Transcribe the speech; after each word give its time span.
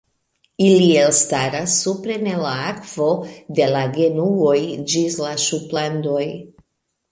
Ili 0.67 0.85
elstaras 1.01 1.75
supren 1.81 2.25
el 2.31 2.41
la 2.45 2.55
akvo 2.71 3.11
de 3.61 3.69
la 3.75 3.85
genuoj 4.01 4.57
ĝis 4.95 5.21
la 5.27 5.37
ŝuplandoj. 5.47 6.27